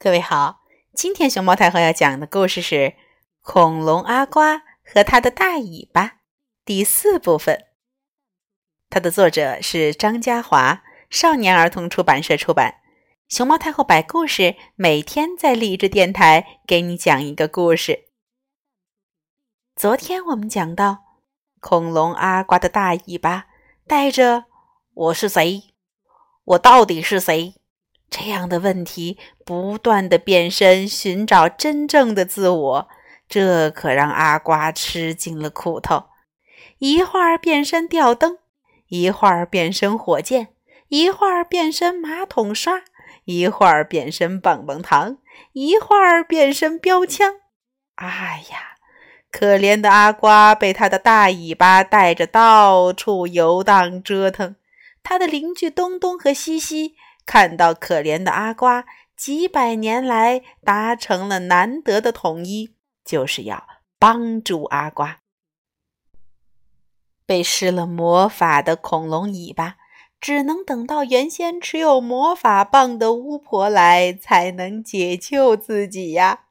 [0.00, 0.60] 各位好，
[0.94, 2.76] 今天熊猫太后要讲的故事是
[3.42, 6.06] 《恐龙阿瓜和他的大尾巴》
[6.64, 7.64] 第四部分。
[8.88, 12.76] 它的作者是张家华，少年儿童出版社出版。
[13.28, 18.04] 熊猫太后摆故事，每天在励志电台给你讲一个故事。
[19.74, 20.98] 昨天我们讲到，
[21.58, 23.46] 恐龙阿瓜的大尾巴
[23.84, 24.44] 带着
[24.94, 25.74] “我是谁？
[26.44, 27.56] 我到底是谁？”
[28.10, 32.88] 这样的问题，不断的变身寻找真正的自我，
[33.28, 36.04] 这可让阿瓜吃尽了苦头。
[36.78, 38.38] 一会儿变身吊灯，
[38.88, 40.48] 一会儿变身火箭，
[40.88, 42.82] 一会儿变身马桶刷，
[43.24, 45.18] 一会儿变身棒棒糖，
[45.52, 47.34] 一会儿变身标枪。
[47.96, 48.78] 哎呀，
[49.30, 54.56] 可怜的阿瓜被他的大尾巴带着到处游荡折腾。
[55.02, 56.94] 他的邻居东东和西西。
[57.28, 65.20] 看到可怜的阿瓜几百年来达成了难得的统一，就是要帮助阿瓜。
[67.26, 69.76] 被施了魔法的恐龙尾巴，
[70.18, 76.46] 只能等到原先持有魔法棒的巫婆来，才能解救自己呀。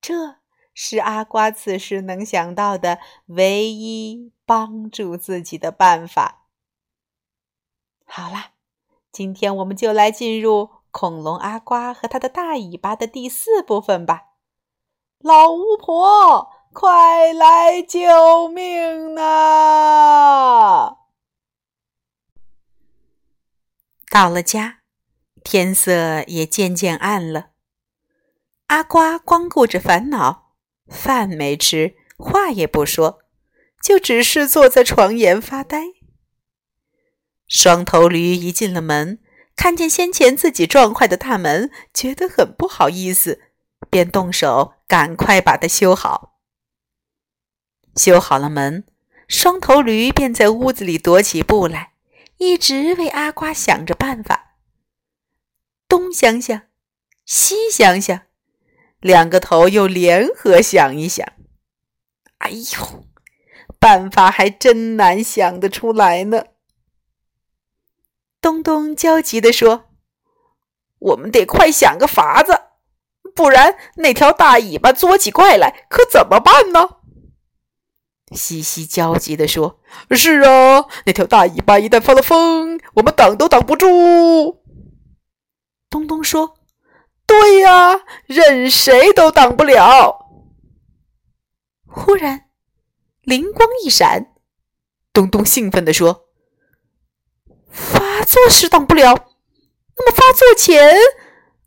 [0.00, 0.38] 这
[0.74, 6.48] 是阿瓜此时能想到的唯一帮助自己的办法。
[8.04, 8.57] 好了。
[9.18, 14.26] 今天我们就来进入恐龙阿瓜和他的大尾巴的第四部分吧。
[15.18, 20.98] 老巫婆，快来救命啊！
[24.08, 24.82] 到了家，
[25.42, 27.48] 天色也渐渐暗了。
[28.68, 30.52] 阿瓜光顾着烦恼，
[30.86, 33.18] 饭没吃，话也不说，
[33.82, 35.97] 就只是坐在床沿发呆。
[37.48, 39.18] 双头驴一进了门，
[39.56, 43.40] 看见先前自己撞坏的大门，觉得很不好意思，
[43.90, 46.38] 便动手赶快把它修好。
[47.96, 48.84] 修好了门，
[49.26, 51.94] 双头驴便在屋子里踱起步来，
[52.36, 54.56] 一直为阿瓜想着办法。
[55.88, 56.62] 东想想，
[57.24, 58.20] 西想想，
[59.00, 61.26] 两个头又联合想一想。
[62.38, 63.06] 哎呦，
[63.80, 66.44] 办法还真难想得出来呢。
[68.40, 69.86] 东东焦急地说
[71.00, 72.60] ：“我们得快想个法子，
[73.34, 76.88] 不然那条大尾巴作起怪来，可怎么办呢？”
[78.32, 79.80] 西西焦急地说
[80.14, 84.62] ：“是啊，那条大尾巴一旦发了疯，我们挡都挡不住。”
[85.90, 86.54] 东东说
[87.26, 90.26] ：“对呀，任谁都挡不了。”
[91.90, 92.50] 忽然，
[93.22, 94.34] 灵光一闪，
[95.12, 96.27] 东东兴奋地说。
[98.28, 99.14] 发作时挡不了，
[99.96, 100.94] 那么发作前，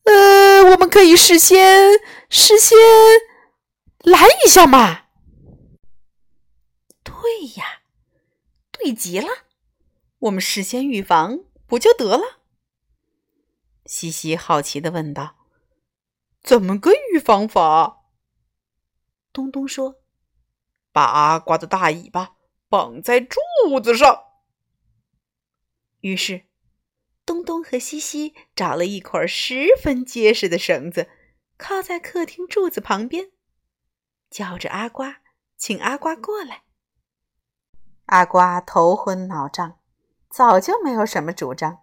[0.04, 2.00] 呃，我们可以事先
[2.30, 2.78] 事先
[4.04, 5.06] 拦一下嘛？
[7.04, 7.14] 对
[7.56, 7.82] 呀，
[8.72, 9.28] 对极了，
[10.20, 12.42] 我们事先预防不就得了？
[13.88, 15.38] 西西好奇的问道
[16.44, 18.04] ：“怎么个预防法？”
[19.34, 19.96] 东东说
[20.94, 22.36] ：“把阿瓜的大尾巴
[22.70, 23.40] 绑在柱
[23.84, 24.26] 子上。”
[26.02, 26.46] 于是，
[27.26, 31.10] 东东和西西找了一捆十分结实的绳子，
[31.58, 33.32] 靠在客厅柱子旁边，
[34.30, 35.22] 叫着阿瓜，
[35.56, 36.64] 请阿瓜过来。
[38.08, 39.80] 阿瓜头昏脑胀，
[40.30, 41.80] 早就没有什么主张。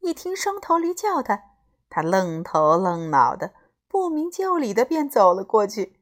[0.00, 1.42] 一听双头驴叫他，
[1.88, 3.54] 他愣头愣脑的，
[3.88, 6.00] 不明就里的便走了过去。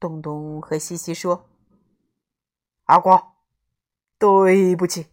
[0.00, 1.48] 东东和西西说
[2.84, 3.34] ：“阿瓜，
[4.18, 5.06] 对不起。”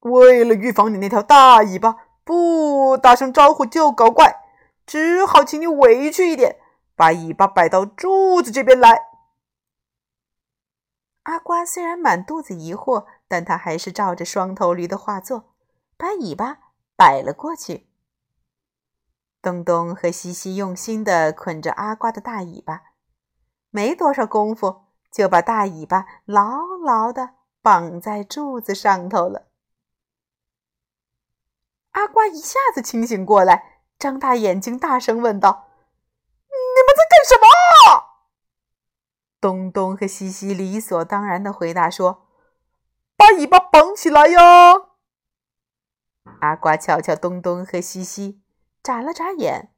[0.00, 4.42] 为了预防你那条大尾巴不打声招呼就搞怪，
[4.86, 6.56] 只好请你委屈一点，
[6.94, 9.08] 把尾巴摆到柱子这边来。
[11.24, 15.52] 阿瓜虽然满肚子疑惑，但他还是照着双头驴的话做，
[15.96, 16.58] 把尾巴
[16.96, 17.88] 摆了过去。
[19.42, 22.82] 东东和西西用心的捆着阿瓜的大尾巴，
[23.70, 27.30] 没多少功夫就把大尾巴牢牢的
[27.60, 29.47] 绑在柱子上头了。
[31.92, 35.68] 阿瓜一下子清醒过来，张大眼睛，大声问道
[36.48, 38.08] ：“你们在干什么？”
[39.40, 42.26] 东东和西西理所当然的回答说
[43.16, 44.72] ：“把尾巴绑起来呀！”
[46.40, 48.42] 阿瓜瞧瞧东东和西西，
[48.82, 49.72] 眨了眨眼，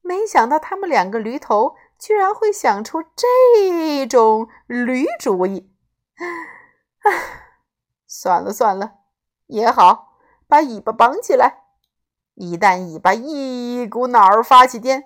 [0.00, 5.74] 没想到他们两个驴头居然会想出这种驴主意。
[7.04, 7.12] 唉，
[8.06, 8.98] 算了算了，
[9.46, 10.07] 也好。
[10.48, 11.64] 把尾巴绑起来，
[12.34, 15.04] 一旦尾巴一股脑儿发起癫，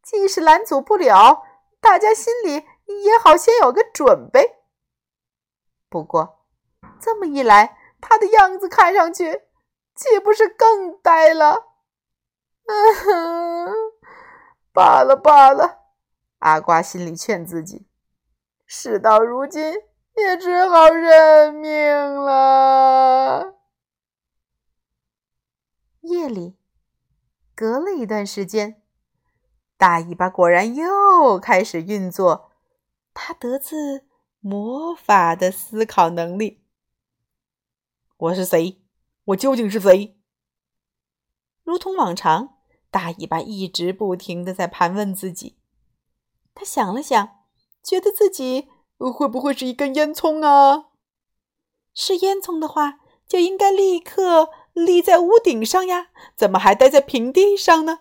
[0.00, 1.42] 即使拦阻不了，
[1.80, 2.64] 大家心里
[3.04, 4.56] 也好先有个准备。
[5.90, 6.46] 不过，
[7.00, 9.42] 这么一来，他的样子看上去
[9.94, 11.64] 岂不是更呆了？
[12.66, 13.74] 嗯哼，
[14.72, 15.80] 罢了罢了，
[16.38, 17.88] 阿瓜心里劝自己。
[18.66, 19.74] 事到如今，
[20.14, 23.55] 也只好认命了。
[26.06, 26.56] 夜里，
[27.54, 28.82] 隔了一段时间，
[29.76, 32.50] 大尾巴果然又开始运作，
[33.12, 34.06] 他得自
[34.40, 36.62] 魔法的思考能力。
[38.16, 38.82] 我是谁？
[39.24, 40.16] 我究竟是谁？
[41.64, 42.56] 如同往常，
[42.90, 45.58] 大尾巴一直不停的在盘问自己。
[46.54, 47.34] 他想了想。
[47.86, 48.66] 觉得自己
[48.98, 50.86] 会不会是一根烟囱啊？
[51.94, 52.98] 是烟囱的话，
[53.28, 54.50] 就应该立刻
[54.84, 58.00] 立在屋顶上呀，怎么还待在平地上呢？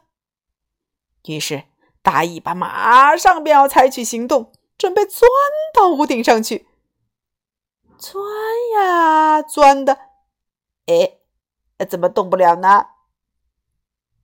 [1.25, 1.63] 于是，
[2.01, 5.30] 大尾巴马上便要采取行动，准备钻
[5.74, 6.68] 到屋顶上去。
[7.98, 8.24] 钻
[8.75, 9.98] 呀钻的，
[10.88, 12.88] 哎，怎么动不了呢？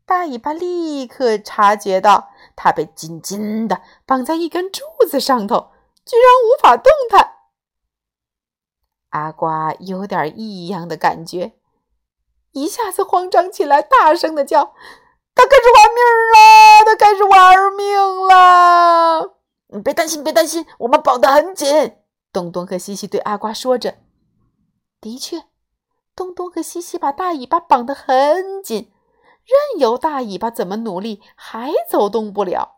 [0.05, 5.71] 大尾巴立刻察觉到，它被紧紧的绑在一根柱子上头，
[6.05, 7.35] 居然无法动弹。
[9.09, 11.53] 阿瓜有点异样的感觉，
[12.51, 14.73] 一下子慌张起来，大声的叫
[15.33, 16.03] ：“他开始玩命
[16.33, 16.85] 了！
[16.85, 19.37] 他开始玩命了！”
[19.73, 21.93] 你别担心，别担心，我们绑得很紧。
[22.33, 23.95] 东东和西西对阿瓜说着。
[24.99, 25.43] 的确，
[26.15, 28.91] 东东和西西把大尾巴绑得很紧。
[29.43, 32.75] 任由大尾巴怎么努力，还走动不了。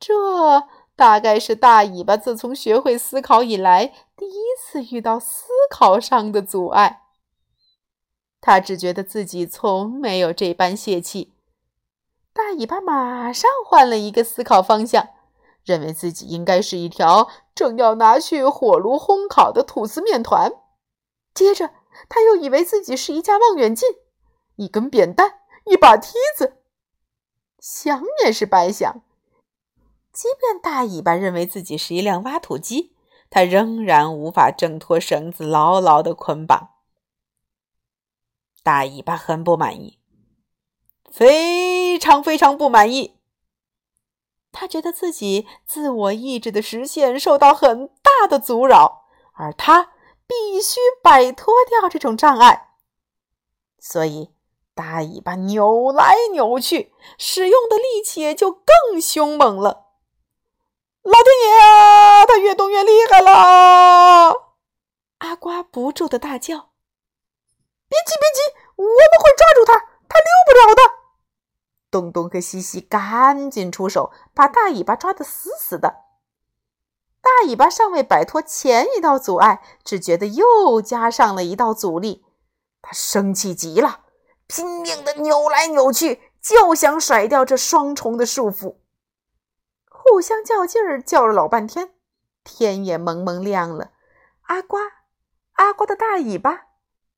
[0.00, 0.64] 这
[0.96, 7.02] 大概是大尾巴自从学会思考以来，第一次遇到思考上的阻碍。
[8.40, 11.34] 他只觉得自己从没有这般泄气。
[12.32, 15.08] 大尾巴马上换了一个思考方向，
[15.64, 20.52] 认为自己应该是一条正要拿去火炉烘烤的吐司面团。
[21.34, 21.70] 接着，
[22.08, 23.88] 他又以为自己是一架望远镜，
[24.56, 25.34] 一根扁担。
[25.64, 26.62] 一把梯子，
[27.58, 29.02] 想也是白想。
[30.10, 32.94] 即便大尾巴认为自己是一辆挖土机，
[33.28, 36.70] 他仍然无法挣脱绳子牢牢的捆绑。
[38.62, 39.98] 大尾巴很不满意，
[41.10, 43.18] 非常非常不满意。
[44.52, 49.92] 他觉得自己自我意志的实现受到很大的阻扰，而他
[50.26, 52.74] 必须摆脱掉这种障碍。
[53.78, 54.34] 所以。
[54.74, 59.86] 大尾巴扭来扭去，使用的力气也就更凶猛了。
[61.02, 64.54] 老天爷啊，它越动越厉害了！
[65.18, 66.67] 阿瓜不住的大叫
[67.88, 68.40] ：“别急，别急，
[68.76, 68.92] 我们
[69.22, 69.74] 会抓住它，
[70.08, 70.82] 它溜不了的。”
[71.90, 76.04] 东东和西西赶紧出手，把大尾巴抓得死死的。
[77.20, 82.24] 大尾巴尚未摆脱前一道阻碍，只觉得又加上了一道阻力，
[82.82, 84.04] 他生气极了。
[84.46, 88.76] 拼命的扭来扭去，就想甩掉这双重的束缚。
[89.90, 91.94] 互相较劲儿，较了老半天，
[92.44, 93.92] 天也蒙蒙亮了。
[94.42, 94.80] 阿瓜，
[95.54, 96.68] 阿瓜的大尾巴，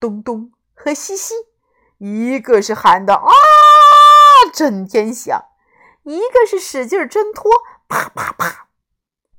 [0.00, 0.52] 东东
[0.82, 1.34] 和西西，
[1.98, 3.30] 一个是喊的啊
[4.54, 5.44] 震天响，
[6.04, 7.50] 一个是使劲挣脱，
[7.88, 8.68] 啪啪啪，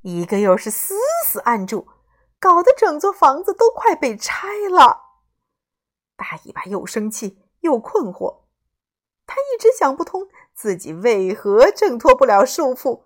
[0.01, 1.87] 一个又是死死按住，
[2.39, 5.01] 搞得整座房子都快被拆了。
[6.15, 7.39] 大尾巴又生气。
[7.61, 8.39] 又困惑，
[9.27, 13.03] 他一直想不通自己为何挣脱不了束缚。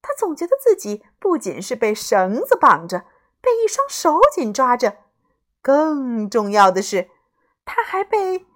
[0.00, 3.00] 他总觉得自己不仅是被绳子绑着，
[3.40, 4.98] 被一双手紧抓着，
[5.60, 7.10] 更重要的是，
[7.74, 8.46] 他还被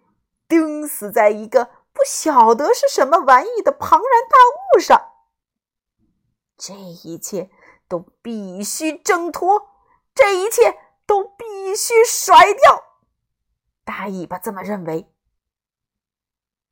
[0.46, 4.36] 钉死在一个不晓得是什么玩意的庞然大
[4.76, 5.10] 物上。
[6.58, 7.50] 这一切
[7.88, 9.70] 都必须挣脱，
[10.14, 12.84] 这一切都必须甩掉。
[13.84, 15.10] 大尾巴这么认为。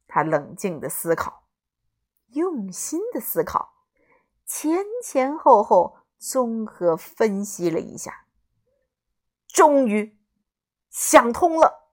[0.06, 1.48] 他冷静的思考，
[2.26, 3.86] 用心的思考，
[4.44, 8.26] 前前后后综合分析了一下，
[9.48, 10.20] 终于
[10.90, 11.83] 想通了。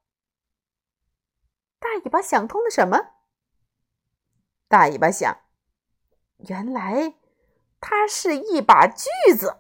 [1.82, 3.08] 大尾巴想通了什么？
[4.70, 5.36] 大尾巴想，
[6.38, 7.16] 原来
[7.80, 9.58] 它是一把锯子。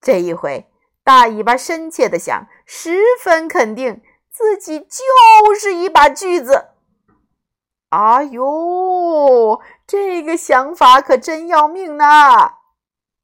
[0.00, 0.72] 这一回，
[1.04, 6.70] 大尾巴深切的想，十分肯定自己就是一把锯子。
[7.90, 12.54] 哎呦，这个想法可真要命呐！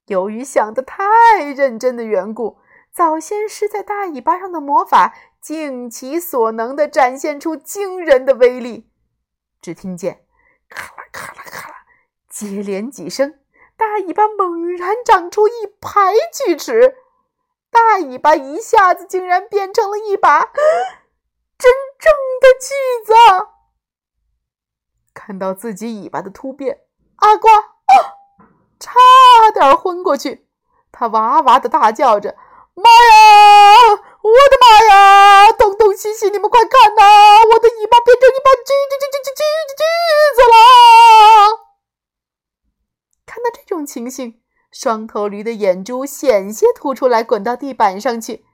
[0.06, 2.58] 由于想的太认真的缘故，
[2.92, 8.88] 早先施在大尾巴上的魔法尽其所能地展现出惊人的威力。
[9.60, 10.24] 只听见
[10.68, 11.74] 咔啦咔啦咔啦，
[12.30, 13.40] 接连几声，
[13.76, 16.96] 大尾巴猛然长出一排锯齿，
[17.70, 20.44] 大尾巴一下子竟然变成了一把
[21.58, 23.12] 真正的锯子。
[25.12, 26.82] 看到自己尾巴的突变，
[27.16, 28.14] 阿瓜啊，
[28.78, 29.00] 差
[29.52, 30.48] 点昏过去。
[30.92, 32.36] 他哇哇的大叫着
[32.74, 34.02] ：“妈呀！
[34.22, 34.64] 我的妈
[34.94, 35.52] 呀！
[35.52, 37.02] 东东西西，你们快看呐！
[37.52, 39.42] 我的尾巴变成一把锯锯锯锯锯锯
[39.76, 39.82] 锯
[40.36, 40.54] 子了！”
[43.26, 48.44] 看到这种情形，双头驴的眼珠险些凸出来，滚到地板上去。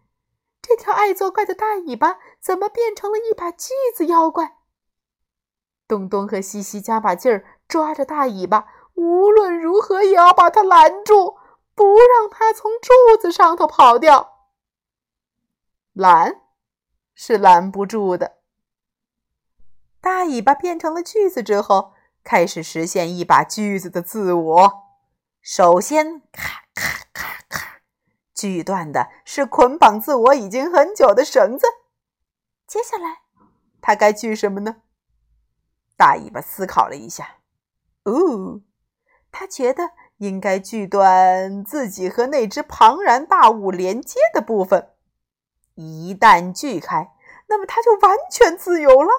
[0.63, 4.57] 这条爱作怪的大尾巴怎么变成了一把锯子妖怪？
[5.87, 11.37] 东东和西西加把劲儿抓着大尾巴，无论如何也要把它拦住。
[11.75, 14.38] 不让它从柱子上头跑掉，
[15.99, 16.43] 拦
[17.12, 18.37] 是拦不住的。
[20.00, 24.73] 大尾巴变成了锯子之后，开始实现一把锯子的自我。
[25.43, 27.81] 首先，咔咔咔咔，
[28.33, 31.67] 锯断的是捆绑自我已经很久的绳子。
[32.64, 33.23] 接下来，
[33.81, 34.83] 它该锯什么呢？
[35.97, 37.38] 大尾巴思考了一下，
[38.05, 38.61] 哦，
[39.33, 39.90] 他觉得。
[40.19, 44.90] 应该锯断自己和那只庞然大物连接的部分，
[45.79, 47.15] 一旦锯开，
[47.47, 49.11] 那么它就完全自由了。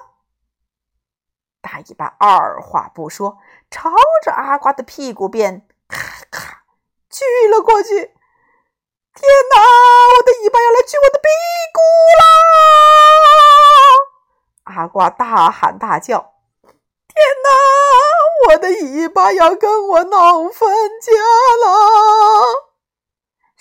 [1.62, 3.38] 大尾巴二话不说，
[3.70, 3.90] 朝
[4.22, 6.64] 着阿瓜的屁股便咔咔
[7.08, 7.88] 锯了过去。
[7.94, 8.14] 天
[9.54, 9.56] 哪，
[10.18, 11.28] 我的尾巴要来锯我的屁
[11.72, 11.80] 股
[12.20, 12.24] 啦！
[14.64, 16.34] 阿瓜大喊大叫。
[16.60, 17.48] 天哪！
[18.48, 20.68] 我的尾巴要跟我闹分
[21.00, 21.10] 家
[21.64, 22.69] 了。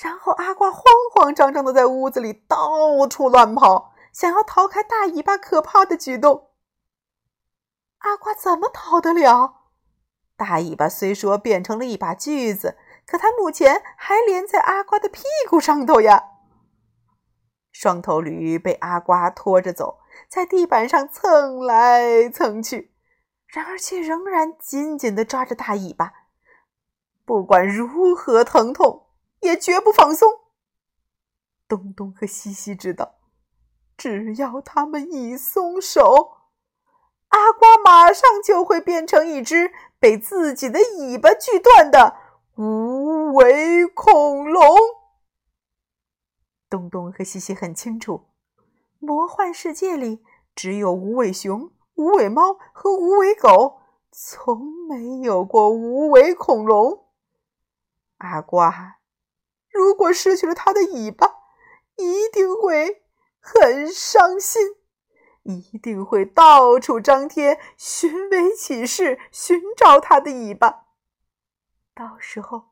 [0.01, 6.51] 然后阿瓜慌慌张张的在屋子里到处乱跑，想要逃开大尾巴可怕的举动。
[7.97, 9.55] 阿瓜怎么逃得了？
[10.37, 16.23] 大尾巴虽说变成了一把锯子，可它目前还连在阿瓜的屁股上头呀。
[17.73, 22.95] 双头驴被阿瓜拖着走，在地板上蹭来蹭去。
[23.47, 26.13] 然而，却仍然紧紧地抓着大尾巴，
[27.25, 29.08] 不管如何疼痛，
[29.41, 30.29] 也绝不放松。
[31.67, 33.15] 东东和西西知道，
[33.97, 36.37] 只要他们一松手，
[37.27, 42.15] 阿瓜马上就会变成一只被自己的尾巴锯断的
[42.55, 44.77] 无尾恐龙。
[46.69, 48.29] 东东和西西很清楚，
[48.99, 50.23] 魔幻世界里
[50.55, 51.71] 只有无尾熊。
[51.95, 57.07] 无尾猫和无尾狗从没有过无尾恐龙。
[58.19, 58.98] 阿瓜
[59.79, 61.25] 如果失去了它的尾巴，
[61.95, 63.01] 一定会
[63.39, 64.61] 很伤心，
[65.43, 70.87] 一定会到处张贴寻尾启事，寻找它的尾巴。
[71.95, 72.71] 到时候，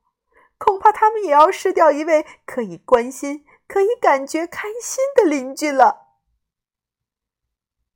[0.57, 6.07] 恐怕他们也要失掉一位可以关心、可以感觉开心的邻居了。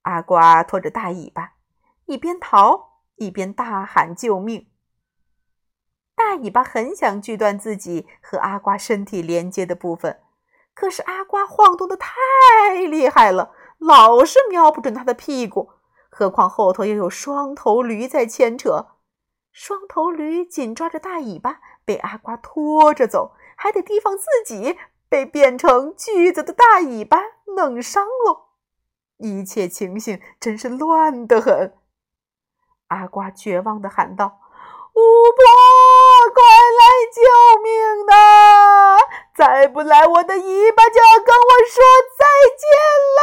[0.03, 1.55] 阿瓜拖着大尾巴，
[2.05, 4.70] 一边逃一边大喊救命。
[6.23, 10.21] 大尾巴很想锯断自己和阿瓜身体连接的部分，
[10.75, 12.11] 可是阿瓜晃动的太
[12.87, 15.71] 厉害了，老是瞄不准他的屁股。
[16.09, 18.87] 何况后头又有双头驴在牵扯，
[19.51, 24.77] 双头驴紧抓着大尾巴，被阿瓜拖着走，还得提防自己
[25.09, 27.19] 被变成锯子的大尾巴
[27.55, 28.49] 弄伤喽。
[29.17, 31.73] 一切情形真是乱得很。
[32.87, 34.39] 阿瓜绝望地喊道
[34.93, 34.99] ：“巫
[35.31, 35.43] 婆，
[36.33, 36.41] 快
[36.77, 36.81] 来
[37.11, 37.21] 救
[37.63, 38.99] 命呐！
[39.35, 41.83] 再不来，我的尾巴就要跟我说
[42.17, 42.25] 再
[42.57, 42.67] 见
[43.17, 43.21] 了。”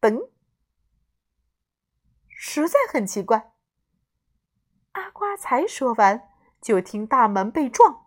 [0.00, 0.30] 等，
[2.28, 3.52] 实在很奇怪。
[4.92, 6.28] 阿瓜才说完，
[6.62, 8.06] 就听大门被撞，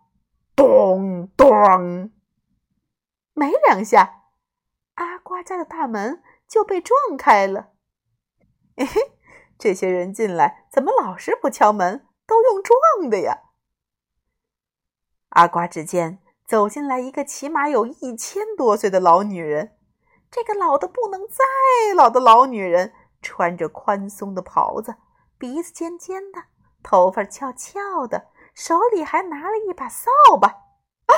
[0.56, 2.12] 咚咚，
[3.32, 4.24] 没两下。
[4.94, 7.70] 阿瓜家的大门就被撞开了。
[8.76, 9.19] 嘿嘿，
[9.60, 13.42] 这些人进来怎么老是不敲门，都用撞的呀？
[15.28, 19.76] 阿瓜只见走进来一个起码有一千多岁的老女人。
[20.30, 21.44] 这个老的不能再
[21.94, 24.96] 老的老女人，穿着宽松的袍子，
[25.36, 26.44] 鼻子尖尖的，
[26.82, 30.48] 头发翘翘的，手里还拿了一把扫把。
[30.48, 31.14] 啊，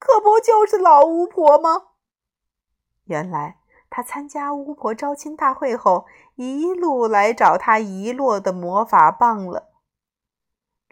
[0.00, 1.90] 可不就是老巫婆吗？
[3.04, 9.70] 原来他参加巫婆招亲大会后，一路来找他遗落的魔法棒了。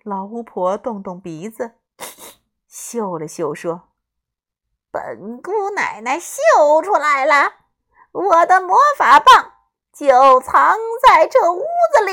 [0.02, 1.72] 老巫婆动动鼻子，
[2.68, 3.88] 嗅了嗅，说
[4.92, 6.38] ：“本姑奶奶嗅
[6.82, 7.52] 出来了，
[8.12, 9.52] 我的魔法棒
[9.92, 12.12] 就藏在这屋子里。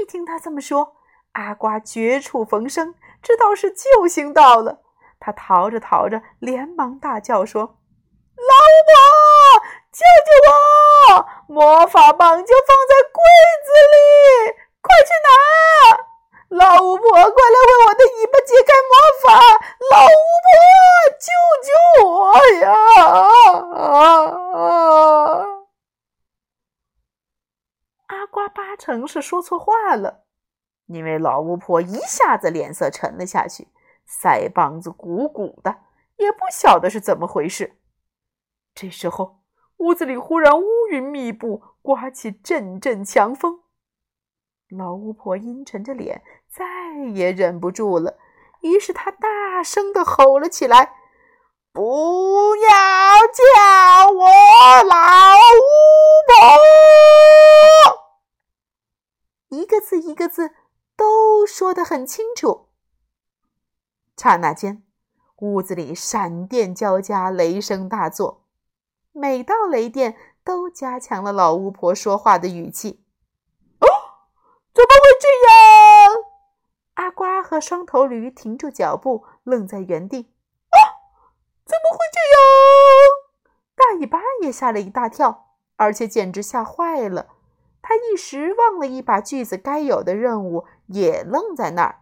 [0.00, 0.96] 一听他这么说，
[1.32, 4.82] 阿瓜绝处逢生，知道是救星到了。
[5.18, 7.78] 他逃着逃着，连忙大叫说
[8.64, 8.92] ：“老巫婆，
[9.92, 11.26] 救救我！
[11.48, 13.20] 魔法棒就放在柜
[13.64, 13.96] 子里，
[14.80, 15.28] 快去拿！”
[16.48, 18.92] 老巫婆，快来为我的尾巴解开魔
[19.22, 19.26] 法！
[19.90, 20.08] 老巫
[20.44, 20.48] 婆，
[21.20, 21.26] 救
[21.62, 21.68] 救
[22.08, 22.08] 我
[22.60, 22.64] 呀！
[23.74, 24.58] 啊！
[28.06, 30.22] 阿瓜八成是说错话了，
[30.86, 33.68] 因为老巫婆一下子脸色沉了下去，
[34.08, 35.76] 腮帮子鼓鼓的，
[36.16, 37.76] 也不晓得是怎么回事。
[38.74, 39.40] 这时候，
[39.78, 43.60] 屋子里忽然乌云密布，刮起阵阵强风。
[44.68, 46.22] 老巫婆阴沉着脸。
[46.54, 46.64] 再
[47.12, 48.16] 也忍不住了，
[48.60, 50.94] 于是她大声的吼了起来
[51.74, 52.68] ：“不要
[53.26, 54.24] 叫我
[54.84, 55.66] 老巫
[56.28, 57.96] 婆！”
[59.50, 60.54] 一个字一个字
[60.96, 62.68] 都说得很清楚。
[64.16, 64.84] 刹那间，
[65.38, 68.43] 屋子里闪电交加，雷声大作，
[69.16, 73.04] 每道雷电都加强了老巫婆说话的语气。
[73.78, 73.86] 哦，
[74.74, 76.24] 怎么会这样？
[76.94, 80.32] 阿瓜和双头驴停住脚步，愣在原地。
[80.70, 80.78] 啊！
[81.64, 82.42] 怎么会这样？
[83.76, 87.28] 大尾巴也吓了一大跳，而且简直吓坏了。
[87.80, 92.00] 他一时忘了一把锯子该有的任务，也愣在那儿。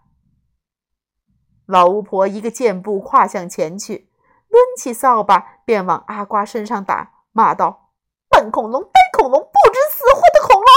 [1.67, 4.09] 老巫婆一个箭步跨向前去，
[4.53, 7.91] 抡起扫把便往阿瓜身上打，骂道
[8.31, 10.69] ：“笨恐龙，呆恐龙，不知死活的恐龙！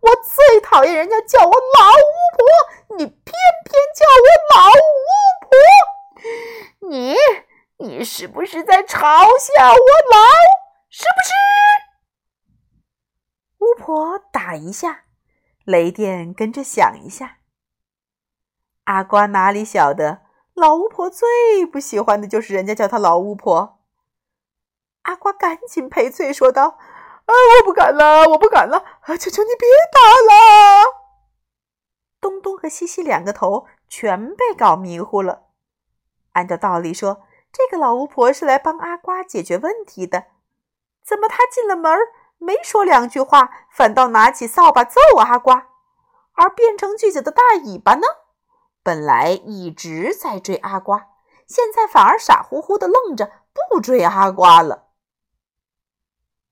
[0.00, 3.32] 我最讨厌人家叫我老巫婆，你偏偏……”
[3.94, 4.72] 叫我老巫
[5.42, 7.14] 婆，你
[7.76, 10.18] 你是不是在嘲笑我老？
[10.88, 11.32] 是不是？
[13.58, 15.04] 巫婆打一下，
[15.64, 17.36] 雷电跟着响一下。
[18.84, 20.22] 阿瓜哪里晓得，
[20.62, 23.80] 老巫婆最不喜欢的就是人家叫她老巫婆。
[25.02, 26.78] 阿瓜赶紧赔罪说道
[27.26, 28.78] ：“啊，我不敢了，我不敢了！
[29.00, 30.84] 啊，求求你别打了！”
[32.22, 35.46] 东东和西西两个头全被搞迷糊了。
[36.34, 37.22] 按照道理说，
[37.52, 40.26] 这个老巫婆是来帮阿瓜解决问题的，
[41.04, 41.92] 怎么她进了门
[42.38, 45.70] 没说两句话，反倒拿起扫把揍阿瓜？
[46.34, 48.06] 而变成锯子的大尾巴呢？
[48.82, 51.08] 本来一直在追阿瓜，
[51.46, 53.30] 现在反而傻乎乎的愣着
[53.70, 54.88] 不追阿瓜了。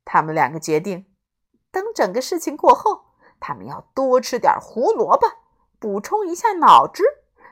[0.05, 1.07] 他们两个决定，
[1.71, 3.07] 等整个事情过后，
[3.41, 5.27] 他们要多吃点胡萝卜。
[5.79, 7.03] 补充一下脑汁，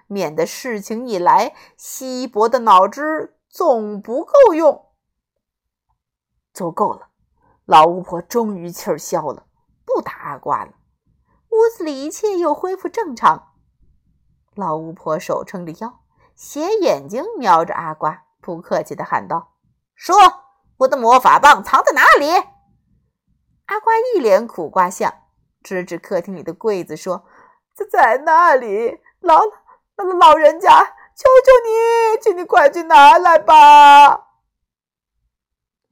[0.07, 4.91] 免得事情一来，稀薄的脑汁总不够用。
[6.53, 7.09] 足够了，
[7.64, 9.47] 老巫婆终于气儿消了，
[9.87, 10.75] 不打阿瓜了。
[11.49, 13.47] 屋子里一切又恢复正常。
[14.59, 16.01] 老巫婆手撑着腰，
[16.35, 19.53] 斜眼睛瞄着阿瓜，不客气地喊道
[19.94, 20.16] ：“说，
[20.79, 22.29] 我的魔法棒藏在哪里？”
[23.66, 25.14] 阿瓜一脸苦瓜相，
[25.62, 27.25] 指指客厅里的柜子说。
[27.92, 29.38] 在那里，老
[29.94, 30.68] 老老人家，
[31.14, 34.27] 求求你，请你快去拿来吧。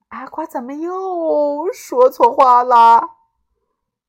[0.08, 3.10] 阿瓜怎么又说错话了？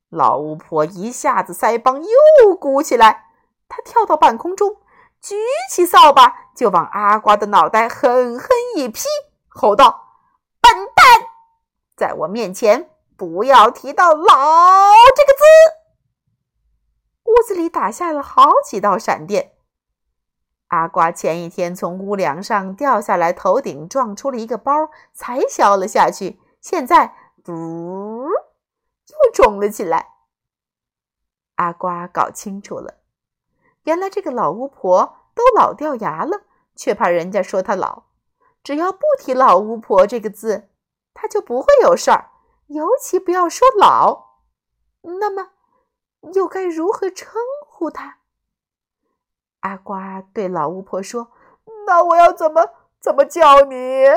[0.10, 3.27] 老巫婆一下子腮帮又鼓起来，
[3.70, 4.78] 他跳到半空中，
[5.22, 5.36] 举
[5.70, 9.04] 起扫把就往阿瓜的脑袋狠狠一劈，
[9.48, 10.14] 吼道
[10.62, 11.28] ：“笨蛋，
[11.96, 14.24] 在我面前不要提到‘老’
[15.16, 15.44] 这个字！”
[17.26, 19.52] 屋子里打下了好几道闪电。
[20.70, 26.42] 阿瓜前一天从屋梁上掉下来，头顶撞出了一个包，才消了下去。
[26.62, 28.30] 现在，嘟，
[29.08, 30.08] 又肿了起来。
[31.56, 32.96] 阿瓜搞清楚了，
[33.88, 36.42] 原来这个老巫婆都老掉牙了，
[36.76, 38.04] 却怕人家说她老。
[38.62, 40.68] 只要不提“老巫婆”这个字，
[41.14, 42.32] 她就不会有事儿。
[42.68, 44.42] 尤其不要说老。
[45.20, 45.52] 那么。
[46.34, 48.18] 又该如何称呼他？
[49.62, 51.32] 阿瓜对老巫婆说
[51.88, 54.08] ：“那我要怎么怎么叫你？”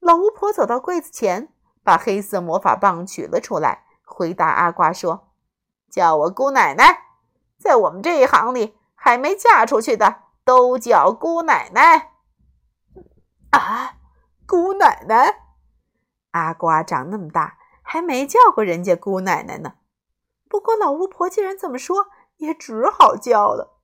[0.00, 5.28] 老巫婆走到柜子前，把黑色魔法棒取了出来，回答阿瓜说
[5.90, 7.09] ：“叫我姑奶奶。
[7.60, 12.12] 在我们这一行里，还没嫁出去的都叫姑奶奶。”
[13.52, 13.96] 啊，
[14.46, 15.42] 姑奶奶！
[16.30, 19.74] 阿瓜长那么大，还没叫过人家姑奶奶呢。
[20.48, 22.06] 不过老巫婆既然这么说，
[22.38, 23.80] 也只好叫了。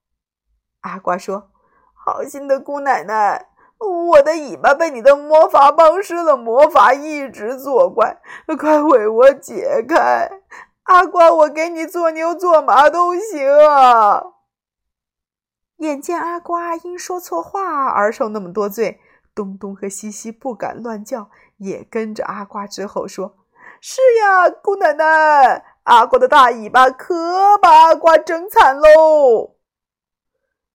[0.81, 1.51] 阿瓜说
[1.93, 8.23] ：“好心的姑奶奶，我的尾巴被你的魔法棒施了魔法，一直作怪，
[8.59, 10.31] 快为我解开！
[10.87, 14.23] 阿瓜，我给你做牛做马都行啊！
[15.79, 19.01] 眼见阿瓜因说错话而受那么多罪，
[19.35, 23.37] 东东和西西不敢乱叫，也跟着阿瓜之后说
[23.83, 29.57] ：“是呀，姑奶奶，阿瓜的大尾巴可把阿瓜整惨喽。”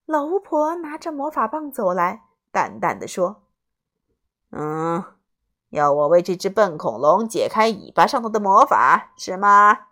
[0.06, 3.44] 老巫婆拿着魔法棒走来，淡淡的说
[4.52, 5.04] ：“嗯，
[5.70, 9.86] 要我为这只笨恐龙解开尾巴上头的魔法，是吗？”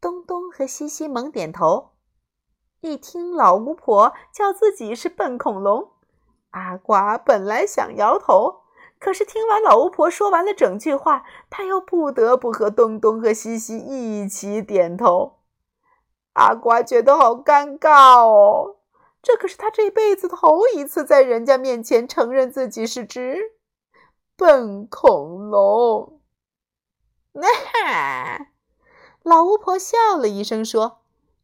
[0.00, 1.92] 东东和西西猛点头。
[2.80, 5.92] 一听老巫婆叫自己是笨恐龙，
[6.50, 8.60] 阿瓜本来想摇头，
[9.00, 15.38] 可是听完老巫婆说完了整句话，他又不得不和东东和西西一起点头。
[16.34, 18.76] 阿瓜觉得好尴尬哦，
[19.22, 23.52] 这可是他这辈子头一次在人家面前承认自己是只
[24.36, 26.20] 笨恐龙。
[27.32, 28.48] 那哈。
[29.26, 31.00] 老巫婆笑了一声，说：“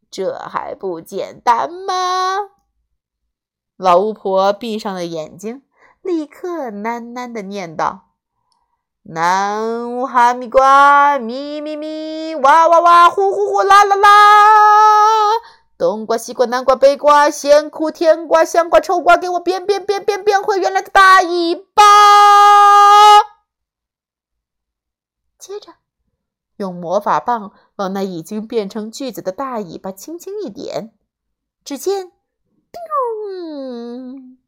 [0.08, 2.38] 这还不简单吗？”
[3.76, 5.64] 老巫婆闭上了眼睛，
[6.00, 8.10] 立刻喃喃的念道
[9.02, 15.32] ：“南无哈密瓜，咪咪咪，哇哇哇，呼呼呼，啦啦啦！
[15.76, 21.82] 冬瓜、西瓜、南瓜、北瓜、咸苦甜瓜、香瓜、臭瓜，给我变变变变变回原来的大尾巴！”
[25.36, 25.81] 接着。
[26.56, 30.92] 用魔法棒往那已经变成锯子的大尾巴轻轻一点，
[31.64, 32.12] 只见
[32.72, 34.38] “叮”，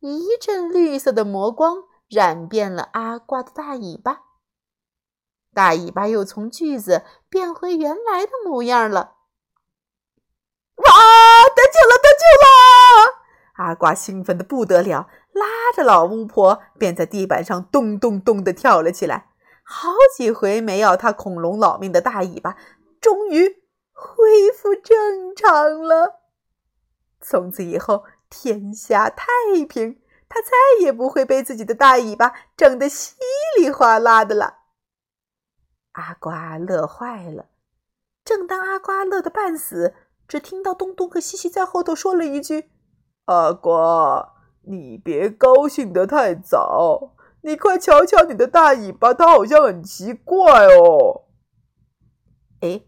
[0.00, 4.22] 一阵绿色的魔光染遍了阿瓜的大尾巴，
[5.52, 9.16] 大尾巴又从锯子变回原来的模样了。
[10.76, 10.84] 哇！
[11.54, 12.46] 得救了，得救了！
[13.54, 19.33] 阿瓜兴奋的不得了，拉着老巫婆便在地板上咚咚咚的跳了起来。
[19.66, 22.56] 好几回没要他恐龙老命的大尾巴，
[23.00, 26.20] 终于恢复正常了。
[27.20, 29.26] 从此以后，天下太
[29.66, 30.50] 平，他再
[30.80, 33.16] 也不会被自己的大尾巴整得稀
[33.58, 34.58] 里哗啦的了。
[35.92, 37.46] 阿瓜乐坏了。
[38.22, 39.94] 正当阿瓜乐得半死，
[40.28, 42.70] 只听到东东和西西在后头说了一句
[43.26, 51.26] ：“阿瓜，你别高兴得太早。”你快瞧瞧你的大尾巴，它好像很奇怪哦。
[52.60, 52.86] 哎，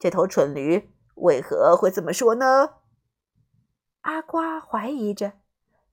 [0.00, 2.80] 这头蠢驴为何会这么说呢？
[4.00, 5.34] 阿瓜怀疑着，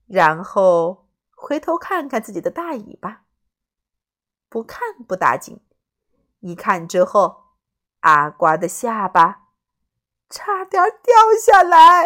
[0.08, 3.26] 然后回头看看自己的大尾巴。
[4.50, 5.62] 不看不打紧，
[6.40, 7.44] 一看之后，
[8.00, 9.50] 阿瓜的下巴
[10.28, 12.06] 差点掉下来。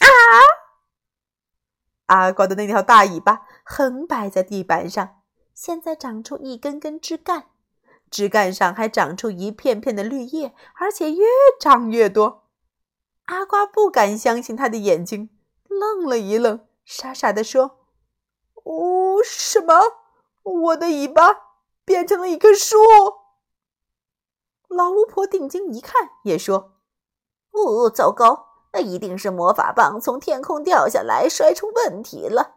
[0.00, 0.65] 啊！
[2.06, 5.22] 阿瓜的那条大尾巴横摆在地板上，
[5.54, 7.46] 现在长出一根根枝干，
[8.10, 11.24] 枝干上还长出一片片的绿叶，而且越
[11.60, 12.44] 长越多。
[13.24, 15.30] 阿瓜不敢相信他的眼睛，
[15.68, 17.80] 愣了一愣，傻傻地说
[18.62, 19.74] ：“哦，什么？
[20.44, 21.22] 我的尾巴
[21.84, 22.76] 变成了一棵树？”
[24.68, 26.74] 老巫婆定睛一看，也说
[27.50, 32.56] ：“哦，糟糕！”那一定是魔法棒从天空掉下来，摔出问题了。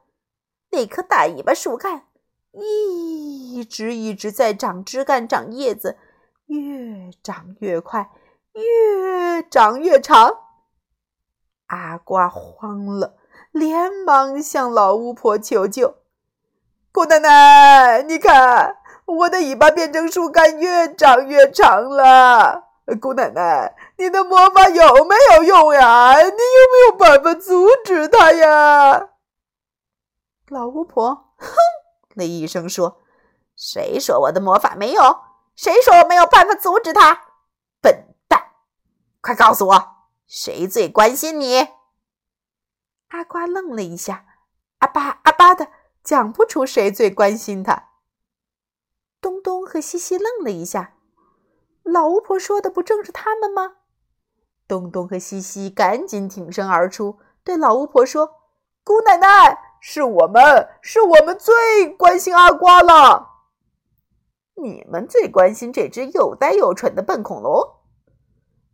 [0.72, 2.04] 那棵大尾巴树干
[2.52, 5.98] 一直一直在长枝干、长叶子，
[6.48, 8.10] 越长越快，
[8.54, 10.38] 越长越长。
[11.68, 13.16] 阿瓜慌了，
[13.52, 15.96] 连忙向老巫婆求救
[16.92, 26.16] ：“姑奶奶，你看，我的尾巴变成树干，越长越长了。”姑奶奶，你的魔法有没有用呀？
[26.16, 29.10] 你有没有办法阻止他呀？
[30.48, 31.56] 老巫婆哼
[32.16, 33.02] 了一声说
[33.56, 35.22] ：“谁说我的魔法没用？
[35.56, 37.22] 谁说我没有办法阻止他？
[37.82, 38.52] 笨蛋！
[39.22, 41.68] 快告诉我，谁最关心你？”
[43.10, 44.26] 阿瓜愣了一下，
[44.80, 45.68] 阿巴阿巴的
[46.04, 47.90] 讲不出谁最关心他。
[49.22, 50.94] 东东和西西愣了一下。
[51.92, 53.74] 老巫婆说的不正是他们吗？
[54.68, 58.36] 东东和西西赶紧挺身而出，对老巫婆说
[58.86, 63.28] ：“姑奶奶，是我们，是我们最关心阿瓜了。
[64.56, 67.78] 你们最关心这只又呆又蠢的笨恐龙。”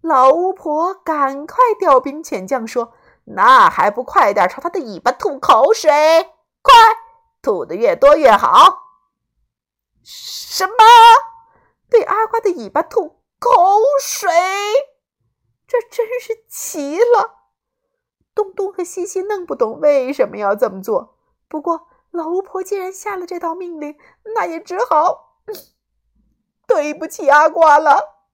[0.02, 2.94] 老巫婆赶快调兵遣将说
[3.26, 5.90] ：“那还不快点朝他的尾巴吐口水！
[6.62, 6.74] 快，
[7.42, 8.84] 吐的越多越好！”
[10.04, 10.74] 什么？
[11.96, 13.50] 对阿瓜的尾巴吐口
[14.02, 14.30] 水，
[15.66, 17.38] 这真是奇了！
[18.34, 21.18] 东东和西西弄不懂为什么要这么做。
[21.48, 23.98] 不过老巫婆既然下了这道命令，
[24.36, 25.40] 那也只好
[26.68, 28.28] 对不起阿瓜了。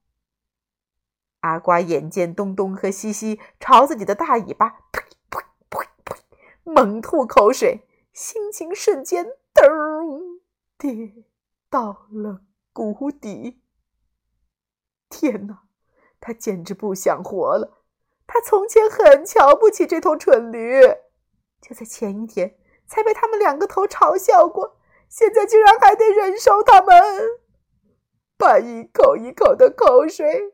[1.42, 6.16] 阿瓜眼见东东和西西朝自己的大尾巴呸呸呸呸
[6.64, 10.40] 猛吐口水，心情瞬间噔
[10.80, 11.14] 跌
[11.70, 12.42] 到了
[12.74, 13.62] 谷底。
[15.10, 15.64] 天哪，
[16.20, 17.84] 他简直不想活了！
[18.26, 20.82] 他从前很瞧不起这头蠢驴，
[21.62, 22.58] 就在前一天
[22.88, 24.80] 才被他们两个头嘲笑过，
[25.10, 26.98] 现在竟然还得忍受他们
[28.38, 30.54] 把一口一口的口水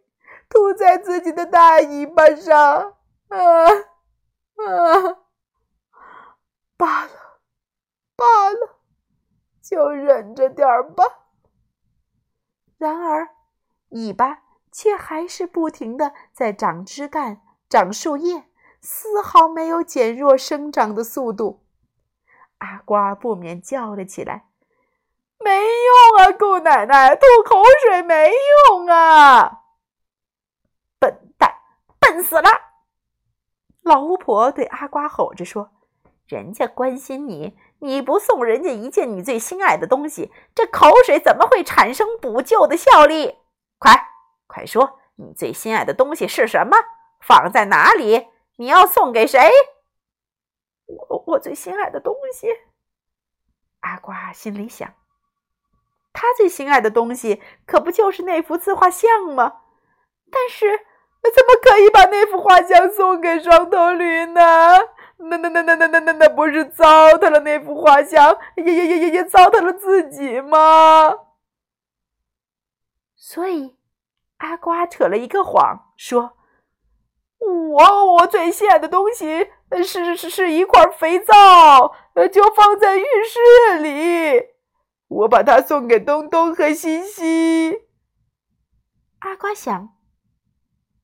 [0.49, 2.95] 吐在自己的大尾巴上。
[3.27, 3.67] 啊
[4.55, 5.17] 啊！
[6.77, 7.11] 罢了，
[8.15, 8.79] 罢了，
[9.61, 11.26] 就忍着点儿吧。
[12.77, 13.29] 然而，
[13.89, 17.41] 尾巴却还是不停的在长枝干。
[17.69, 18.45] 长树叶，
[18.79, 21.65] 丝毫没有减弱生长的速度。
[22.59, 24.45] 阿瓜不免叫了起来
[25.43, 28.31] ：“没用啊，姑奶奶，吐口水没
[28.69, 29.63] 用啊！”
[30.97, 31.55] 笨蛋，
[31.99, 32.49] 笨死了！
[33.81, 35.71] 老巫婆对阿瓜吼着说
[36.25, 43.37] ：“人家关心你，你不送人家一件你最心爱的东西，这口水怎么会产生补救的效力？
[43.77, 44.09] 快，
[44.47, 46.77] 快说，你最心爱的东西是什么？”
[47.19, 48.27] 放在哪里？
[48.57, 49.51] 你要送给谁？
[50.85, 52.47] 我我最心爱的东西。
[53.81, 54.93] 阿瓜心里想，
[56.13, 59.61] 他最心爱的东西可不就是那幅自画像吗？
[60.31, 60.77] 但是
[61.35, 64.41] 怎么可以把那幅画像送给双头驴呢？
[65.17, 71.17] 那那那那那那那那不是糟蹋了那幅画像，也也也也也糟蹋了自己吗？
[73.15, 73.75] 所以
[74.37, 76.33] 阿瓜扯了一个谎，说。
[77.39, 79.47] 我我最心爱的东西
[79.83, 81.33] 是是是一块肥皂，
[82.31, 84.43] 就放在浴室里。
[85.07, 87.83] 我把它送给东东和西西。
[89.19, 89.96] 阿瓜想，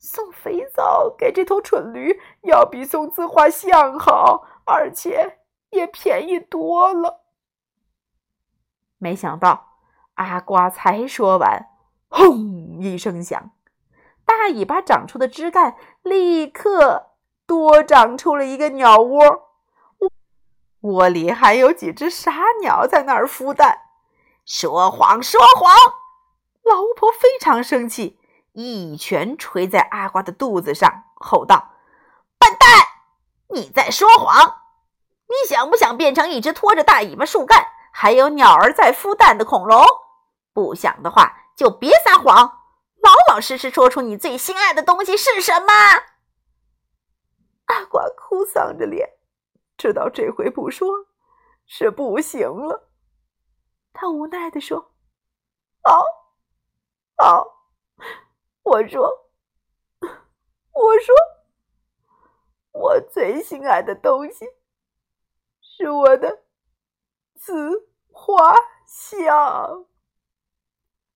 [0.03, 5.39] 送肥皂给这头蠢驴，要比送自画像好，而且
[5.69, 7.21] 也便宜多了。
[8.97, 9.77] 没想到，
[10.15, 11.69] 阿瓜才说完，
[12.09, 13.51] 轰一声响。
[14.25, 17.11] 大尾巴长出的枝干立刻
[17.45, 19.49] 多长出了一个鸟窝，
[20.81, 23.79] 窝里还有几只傻鸟在那儿孵蛋。
[24.45, 25.73] 说谎，说谎！
[26.63, 28.19] 老巫婆非常生气，
[28.53, 31.73] 一拳捶在阿瓜的肚子上，吼道
[32.39, 32.69] ：“笨蛋，
[33.49, 34.61] 你在说谎！
[35.27, 39.83] 你想不想变成一只拖着大尾巴树干，还有鸟儿在孵蛋的恐龙？
[40.53, 42.59] 不想的话，就别撒谎。”
[43.03, 45.73] 老老实实说出你最心爱的东西是什么？
[47.65, 49.09] 阿瓜哭丧着脸，
[49.77, 50.87] 知道这回不说
[51.65, 52.89] 是不行了。
[53.91, 54.93] 他无奈地说
[55.83, 56.05] ：“好，
[57.17, 57.52] 好，
[58.63, 59.29] 我说，
[60.71, 61.15] 我说，
[62.71, 64.45] 我最心爱的东西
[65.61, 66.43] 是我的
[67.35, 69.85] 自画像，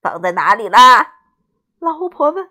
[0.00, 1.14] 放在哪里啦？”
[1.80, 2.50] 老巫婆问：“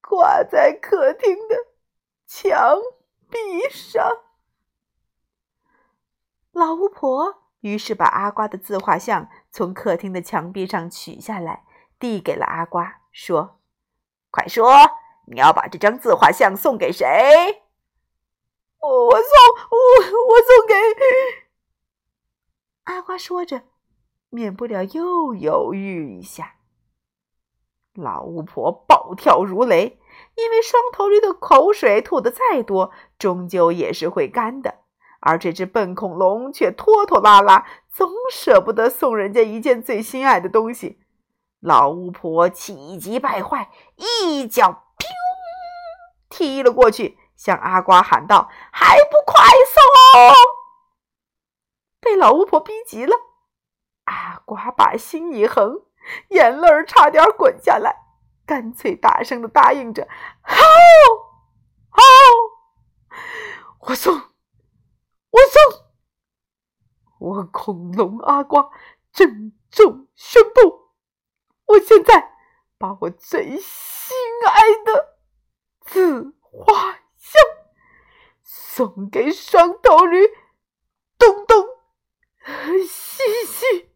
[0.00, 1.56] 挂在客厅的
[2.26, 2.78] 墙
[3.28, 4.22] 壁上。”
[6.52, 11.64] 老巫婆于是把阿瓜的自画像从客厅的墙壁上取下来，
[11.98, 13.60] 递给了阿瓜，说
[14.30, 14.68] ：“快说，
[15.26, 17.06] 你要把这张自画像送给谁
[18.80, 19.20] ？”“我送
[19.70, 19.76] 我
[20.28, 20.74] 我送给……”
[22.84, 23.62] 阿瓜说着，
[24.28, 26.56] 免不了又犹豫一下。
[27.94, 29.98] 老巫婆暴跳如雷，
[30.34, 34.80] 因为双头驴的口水吐的再多，终究也是会干的。
[35.20, 41.00] 而这只笨恐龙却拖拖拉拉，总舍不得送人家一件最心爱的东西。
[41.64, 44.84] 老巫婆气急败坏，一脚“”
[46.28, 50.34] 踢了过去，向阿瓜喊道：“还不快送！”
[52.00, 53.16] 被老巫婆逼急了，
[54.04, 55.86] 阿瓜把心一横。
[56.28, 57.96] 眼泪差点滚下来，
[58.44, 60.06] 干脆大声的答应着
[60.44, 60.56] ：“好，
[61.88, 62.02] 好，
[63.80, 65.80] 我送，我送。”
[67.20, 68.68] 我恐龙阿瓜
[69.14, 70.83] 郑重宣布：
[71.66, 72.36] 我现在
[72.78, 75.18] 把我最心爱的
[75.80, 77.42] 自画像
[78.42, 80.26] 送给双头驴
[81.18, 81.66] 东东
[82.86, 83.90] 西西。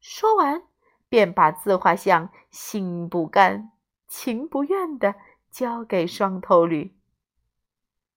[0.00, 0.66] 说完，
[1.08, 3.72] 便把自画像心不甘
[4.06, 5.14] 情不愿地
[5.50, 6.98] 交给双头驴。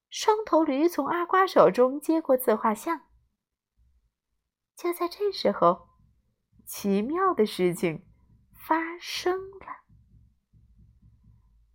[0.08, 3.02] 双头驴从阿瓜手中接过自画像。
[4.76, 5.85] 就在这时候，
[6.66, 8.04] 奇妙的事情
[8.52, 9.66] 发生了：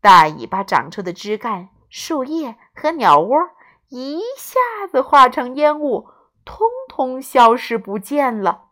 [0.01, 3.37] 大尾巴长出的枝干、树叶和鸟窝
[3.87, 4.59] 一下
[4.91, 6.09] 子化成烟雾，
[6.43, 8.69] 通通消失不见了。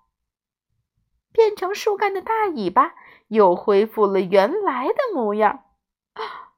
[1.31, 2.95] 变成树干的大尾巴
[3.27, 5.63] 又恢复了原来的模样。
[6.13, 6.51] 啊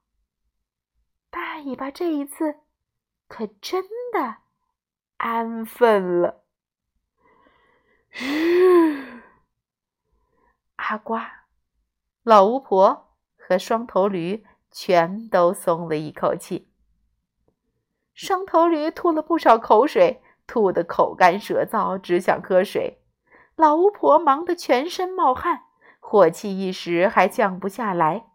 [1.30, 2.56] 大尾巴这一次
[3.28, 4.38] 可真的
[5.18, 6.42] 安分了。
[8.10, 9.21] 吁！
[10.82, 11.44] 阿瓜、
[12.24, 16.72] 老巫婆和双头驴全都松了一口气。
[18.12, 23.00] 双头驴吐了不少口水，吐得口干舌燥，只想喝水。
[23.54, 25.62] 老巫婆忙得全身冒汗，
[26.00, 28.26] 火气一时还降不下来。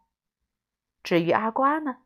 [1.03, 1.97] 至于阿瓜呢，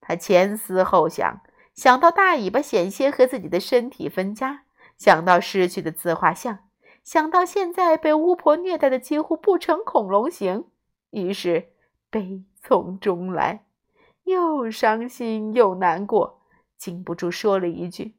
[0.00, 1.42] 他前思后想，
[1.74, 4.64] 想到大尾巴险些和自己的身体分家，
[4.96, 6.69] 想到失去的自画像，
[7.02, 10.70] 想到现在被巫婆虐待的几乎不成恐龙形，
[11.10, 11.72] 于是
[12.08, 13.66] 悲从中来，
[14.24, 16.42] 又伤心又难过，
[16.76, 18.14] 禁不住说了一句。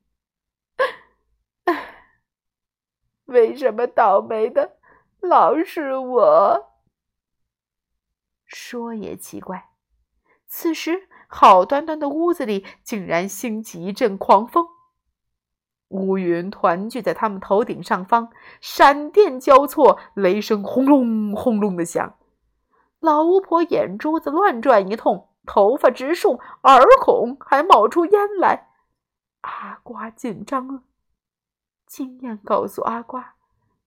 [3.26, 4.78] 为什么倒霉的
[5.22, 6.72] 老是我？
[8.46, 9.70] 说也奇怪，
[10.48, 14.67] 此时好端端的屋子里竟然兴起一阵狂风，
[15.92, 22.16] 乌云团聚在他们头顶上方，闪电交错，雷声轰隆轰隆的响。
[23.00, 28.70] 老巫婆眼珠子乱转一通，头发直竖，耳孔还冒出烟来。
[29.42, 30.84] 阿瓜紧张了。
[31.88, 33.36] 经验告诉阿瓜，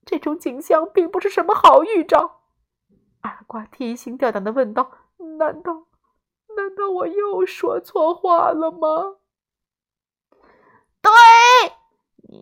[0.05, 2.43] 这种景象并不是什么好预兆。
[3.23, 4.91] 阿瓜提心吊胆的问道
[5.39, 5.87] ：“难道，
[6.57, 9.17] 难道我又说错话了吗
[11.01, 11.11] ？”“对，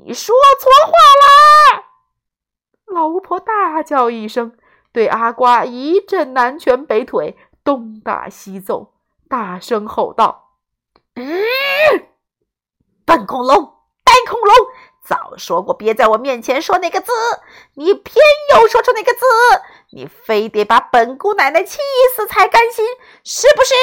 [0.04, 1.84] 你说错话啦！”
[2.92, 4.56] 老巫婆大叫一声，
[4.92, 8.92] 对阿瓜一阵南拳北腿，东打西揍，
[9.28, 10.50] 大声吼道
[11.16, 12.06] ：“嗯，
[13.04, 14.54] 笨恐龙，呆恐龙！”
[15.04, 17.10] 早说过别在我面前说那个字，
[17.74, 18.14] 你偏
[18.54, 19.20] 又说出那个字，
[19.90, 21.78] 你非得把本姑奶奶气
[22.14, 22.86] 死才甘心，
[23.24, 23.74] 是不是？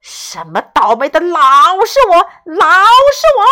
[0.00, 1.38] 什么倒霉的老
[1.84, 2.64] 是我，老
[3.12, 3.44] 是我！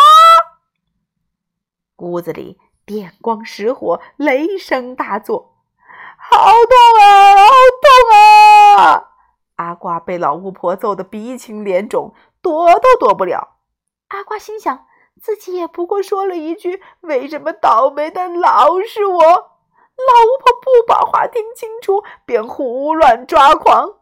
[1.99, 5.55] 屋子里电光石火，雷声大作，
[6.19, 7.45] 好痛啊，好
[7.83, 9.11] 痛啊！
[9.57, 13.57] 阿瓜被老巫婆揍得鼻青脸肿，躲都躲不了。
[14.09, 14.87] 阿瓜心想。
[15.23, 23.95] 自己也不过说了一句：“为什么倒霉的老是我？”老巫婆不把话听清楚，便胡乱抓狂。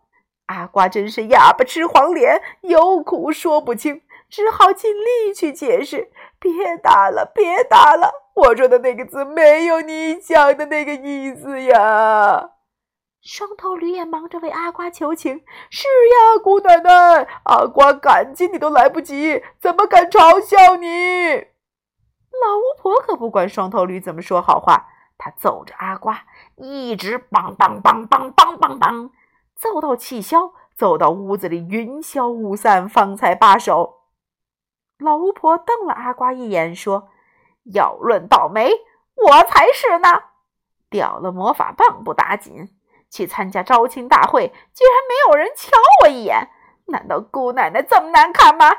[0.46, 4.00] 阿瓜真是哑巴吃黄连，有苦说不清，
[4.32, 12.52] 只好尽力去解释：“别打了，别打了，我说的那个字没有你讲的那个意思呀。”
[13.20, 20.86] 双头驴也忙着为阿瓜求情：“是呀，姑奶奶，阿瓜感激你都来不及，怎么敢嘲笑你？”
[22.42, 24.86] 老巫婆可不管双头驴怎么说好话，
[25.18, 26.22] 她揍着阿瓜，
[26.56, 29.10] 一直梆梆梆梆梆梆梆，
[29.54, 33.98] 揍到气消，揍到屋子里云消雾散，方才罢手。
[35.02, 37.08] 老巫婆瞪了阿瓜一眼，说
[37.74, 38.70] ：“要论倒霉，
[39.14, 40.22] 我才是呢！
[40.88, 42.68] 掉了魔法棒不打紧。”
[43.12, 45.70] 去参加招亲大会，居然没有人瞧
[46.02, 46.48] 我一眼，
[46.86, 48.70] 难道姑奶奶这么难看吗？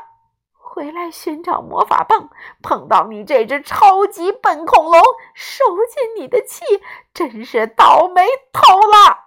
[0.58, 2.32] 回来寻找魔法棒，
[2.64, 5.00] 碰到你这只超级笨恐龙，
[5.36, 6.64] 受尽你的气，
[7.14, 9.20] 真是倒霉透了！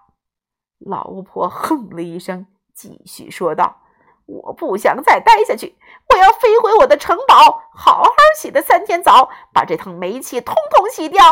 [0.81, 3.83] 老巫婆哼了一声，继续说道
[4.27, 5.79] ：“我不想再待下去，
[6.11, 11.23] 我要飞回我的城堡，好好洗个三天澡，把这趟煤气通通洗掉。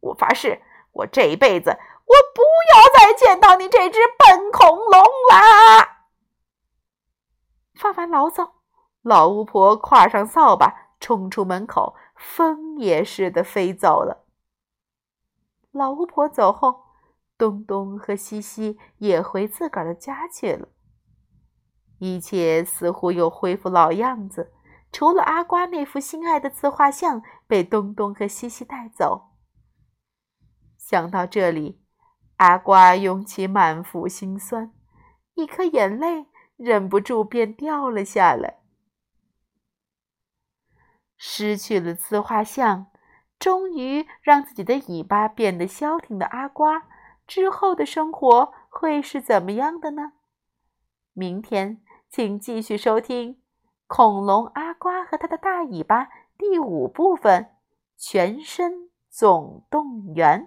[0.00, 0.60] 我发誓，
[0.92, 1.70] 我这辈子……”
[2.10, 2.42] 我不
[2.74, 5.00] 要再见到你这只笨恐龙
[5.30, 6.06] 啦！
[7.76, 8.54] 发完牢骚，
[9.02, 14.24] 老巫婆挎上扫把，冲出门口，风也似的飞走了。
[15.70, 16.82] 老巫婆走后，
[17.38, 20.66] 东东和西西也回自个儿的家去了。
[22.00, 24.52] 一切似乎又恢复老样子，
[24.90, 29.30] 除了阿瓜那幅心爱的自画像被东东和西西带走。
[30.76, 31.80] 想到这里。
[32.36, 34.72] 阿瓜涌起满腹心酸，
[35.34, 36.24] 一颗眼泪
[36.56, 38.60] 忍不住便掉了下来。
[41.18, 42.86] 失去了自画像，
[43.38, 46.88] 终于让自己的尾巴变得消停的阿瓜，
[47.26, 50.12] 之后的生活会是怎么样的呢？
[51.12, 53.34] 明天请继续收听
[53.86, 56.06] 《恐龙阿瓜和他的大尾巴》
[56.36, 57.44] 第五部分
[57.96, 60.40] 《全身总动员》。